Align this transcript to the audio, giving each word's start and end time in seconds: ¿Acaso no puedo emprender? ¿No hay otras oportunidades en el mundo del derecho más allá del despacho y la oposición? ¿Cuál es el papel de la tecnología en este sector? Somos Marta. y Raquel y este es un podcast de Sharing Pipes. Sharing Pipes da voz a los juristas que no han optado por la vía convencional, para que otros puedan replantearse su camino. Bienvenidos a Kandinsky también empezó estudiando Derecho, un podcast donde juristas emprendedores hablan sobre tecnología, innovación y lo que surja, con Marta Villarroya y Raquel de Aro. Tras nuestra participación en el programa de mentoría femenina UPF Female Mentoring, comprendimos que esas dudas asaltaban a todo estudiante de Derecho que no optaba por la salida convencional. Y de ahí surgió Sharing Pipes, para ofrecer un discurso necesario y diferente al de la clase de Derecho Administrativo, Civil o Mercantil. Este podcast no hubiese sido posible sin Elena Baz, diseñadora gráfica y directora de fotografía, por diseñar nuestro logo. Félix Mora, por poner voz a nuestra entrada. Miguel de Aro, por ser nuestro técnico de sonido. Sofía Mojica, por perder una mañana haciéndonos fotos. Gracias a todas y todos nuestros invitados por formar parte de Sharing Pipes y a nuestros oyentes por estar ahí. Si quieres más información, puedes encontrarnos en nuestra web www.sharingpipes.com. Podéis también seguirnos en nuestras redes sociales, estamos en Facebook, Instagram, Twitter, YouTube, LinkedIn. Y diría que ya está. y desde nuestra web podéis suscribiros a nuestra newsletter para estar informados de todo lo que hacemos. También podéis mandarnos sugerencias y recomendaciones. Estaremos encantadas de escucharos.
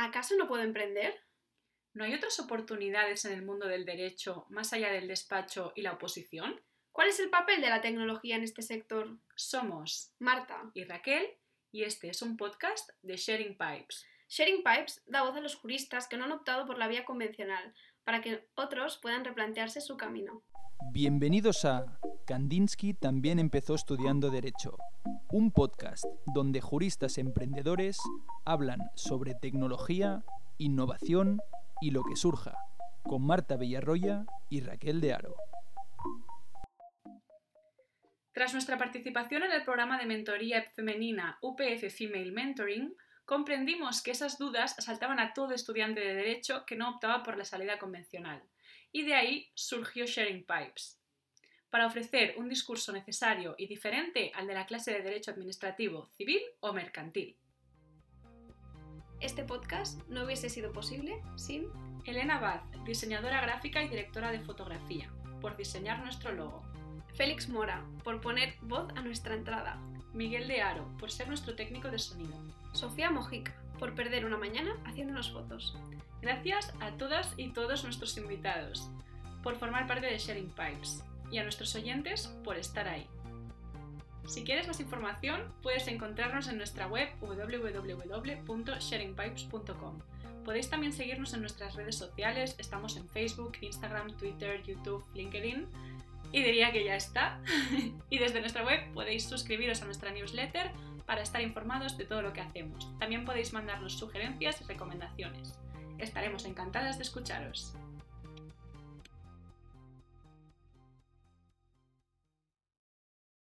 ¿Acaso 0.00 0.36
no 0.36 0.46
puedo 0.46 0.62
emprender? 0.62 1.12
¿No 1.92 2.04
hay 2.04 2.14
otras 2.14 2.38
oportunidades 2.38 3.24
en 3.24 3.32
el 3.32 3.44
mundo 3.44 3.66
del 3.66 3.84
derecho 3.84 4.46
más 4.48 4.72
allá 4.72 4.92
del 4.92 5.08
despacho 5.08 5.72
y 5.74 5.82
la 5.82 5.94
oposición? 5.94 6.60
¿Cuál 6.92 7.08
es 7.08 7.18
el 7.18 7.30
papel 7.30 7.60
de 7.60 7.68
la 7.68 7.80
tecnología 7.80 8.36
en 8.36 8.44
este 8.44 8.62
sector? 8.62 9.18
Somos 9.34 10.14
Marta. 10.20 10.70
y 10.72 10.84
Raquel 10.84 11.26
y 11.72 11.82
este 11.82 12.10
es 12.10 12.22
un 12.22 12.36
podcast 12.36 12.90
de 13.02 13.16
Sharing 13.16 13.58
Pipes. 13.58 14.06
Sharing 14.28 14.62
Pipes 14.62 15.02
da 15.06 15.24
voz 15.24 15.36
a 15.36 15.40
los 15.40 15.56
juristas 15.56 16.06
que 16.06 16.16
no 16.16 16.26
han 16.26 16.32
optado 16.32 16.64
por 16.64 16.78
la 16.78 16.86
vía 16.86 17.04
convencional, 17.04 17.74
para 18.04 18.20
que 18.20 18.48
otros 18.54 18.98
puedan 19.02 19.24
replantearse 19.24 19.80
su 19.80 19.96
camino. 19.96 20.44
Bienvenidos 20.92 21.64
a 21.64 21.98
Kandinsky 22.24 22.94
también 22.94 23.40
empezó 23.40 23.74
estudiando 23.74 24.30
Derecho, 24.30 24.78
un 25.30 25.52
podcast 25.52 26.04
donde 26.34 26.62
juristas 26.62 27.18
emprendedores 27.18 27.98
hablan 28.46 28.80
sobre 28.94 29.34
tecnología, 29.34 30.24
innovación 30.56 31.40
y 31.82 31.90
lo 31.90 32.02
que 32.02 32.16
surja, 32.16 32.54
con 33.04 33.26
Marta 33.26 33.56
Villarroya 33.56 34.24
y 34.48 34.60
Raquel 34.60 35.00
de 35.02 35.12
Aro. 35.12 35.36
Tras 38.32 38.54
nuestra 38.54 38.78
participación 38.78 39.42
en 39.42 39.52
el 39.52 39.64
programa 39.64 39.98
de 39.98 40.06
mentoría 40.06 40.62
femenina 40.74 41.38
UPF 41.42 41.94
Female 41.94 42.32
Mentoring, 42.32 42.94
comprendimos 43.26 44.00
que 44.02 44.12
esas 44.12 44.38
dudas 44.38 44.78
asaltaban 44.78 45.20
a 45.20 45.34
todo 45.34 45.52
estudiante 45.52 46.00
de 46.00 46.14
Derecho 46.14 46.64
que 46.64 46.76
no 46.76 46.88
optaba 46.88 47.22
por 47.22 47.36
la 47.36 47.44
salida 47.44 47.78
convencional. 47.78 48.42
Y 48.92 49.02
de 49.02 49.14
ahí 49.14 49.50
surgió 49.54 50.06
Sharing 50.06 50.46
Pipes, 50.46 50.98
para 51.70 51.86
ofrecer 51.86 52.34
un 52.38 52.48
discurso 52.48 52.92
necesario 52.92 53.54
y 53.58 53.66
diferente 53.66 54.32
al 54.34 54.46
de 54.46 54.54
la 54.54 54.66
clase 54.66 54.92
de 54.92 55.02
Derecho 55.02 55.30
Administrativo, 55.30 56.08
Civil 56.16 56.40
o 56.60 56.72
Mercantil. 56.72 57.36
Este 59.20 59.42
podcast 59.44 60.00
no 60.08 60.24
hubiese 60.24 60.48
sido 60.48 60.72
posible 60.72 61.20
sin 61.36 61.66
Elena 62.06 62.38
Baz, 62.38 62.62
diseñadora 62.84 63.40
gráfica 63.40 63.82
y 63.82 63.88
directora 63.88 64.30
de 64.30 64.40
fotografía, 64.40 65.10
por 65.40 65.56
diseñar 65.56 66.00
nuestro 66.00 66.32
logo. 66.32 66.62
Félix 67.14 67.48
Mora, 67.48 67.84
por 68.04 68.20
poner 68.20 68.54
voz 68.62 68.88
a 68.94 69.02
nuestra 69.02 69.34
entrada. 69.34 69.80
Miguel 70.14 70.48
de 70.48 70.62
Aro, 70.62 70.88
por 70.98 71.10
ser 71.10 71.28
nuestro 71.28 71.54
técnico 71.54 71.90
de 71.90 71.98
sonido. 71.98 72.34
Sofía 72.72 73.10
Mojica, 73.10 73.54
por 73.78 73.94
perder 73.94 74.24
una 74.24 74.38
mañana 74.38 74.76
haciéndonos 74.84 75.32
fotos. 75.32 75.76
Gracias 76.22 76.72
a 76.80 76.92
todas 76.92 77.34
y 77.36 77.52
todos 77.52 77.84
nuestros 77.84 78.16
invitados 78.16 78.88
por 79.42 79.56
formar 79.56 79.86
parte 79.86 80.06
de 80.06 80.18
Sharing 80.18 80.50
Pipes 80.50 81.04
y 81.30 81.38
a 81.38 81.42
nuestros 81.42 81.74
oyentes 81.74 82.28
por 82.44 82.56
estar 82.56 82.86
ahí. 82.88 83.06
Si 84.26 84.44
quieres 84.44 84.66
más 84.66 84.80
información, 84.80 85.54
puedes 85.62 85.88
encontrarnos 85.88 86.48
en 86.48 86.58
nuestra 86.58 86.86
web 86.86 87.08
www.sharingpipes.com. 87.20 90.02
Podéis 90.44 90.68
también 90.68 90.92
seguirnos 90.92 91.32
en 91.32 91.40
nuestras 91.40 91.76
redes 91.76 91.96
sociales, 91.96 92.54
estamos 92.58 92.96
en 92.96 93.08
Facebook, 93.08 93.56
Instagram, 93.60 94.14
Twitter, 94.16 94.62
YouTube, 94.62 95.04
LinkedIn. 95.14 95.66
Y 96.30 96.42
diría 96.42 96.72
que 96.72 96.84
ya 96.84 96.96
está. 96.96 97.40
y 98.10 98.18
desde 98.18 98.40
nuestra 98.40 98.62
web 98.64 98.92
podéis 98.92 99.26
suscribiros 99.26 99.80
a 99.80 99.86
nuestra 99.86 100.10
newsletter 100.10 100.72
para 101.06 101.22
estar 101.22 101.40
informados 101.40 101.96
de 101.96 102.04
todo 102.04 102.20
lo 102.20 102.34
que 102.34 102.42
hacemos. 102.42 102.86
También 102.98 103.24
podéis 103.24 103.54
mandarnos 103.54 103.94
sugerencias 103.94 104.60
y 104.60 104.64
recomendaciones. 104.64 105.58
Estaremos 105.98 106.44
encantadas 106.44 106.98
de 106.98 107.04
escucharos. 107.04 107.74